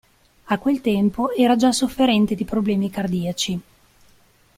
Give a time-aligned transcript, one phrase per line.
[0.47, 3.61] A quel tempo era già sofferente di problemi cardiaci.